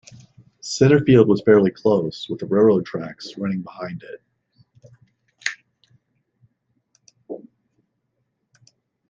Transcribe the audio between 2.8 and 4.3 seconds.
tracks running behind it.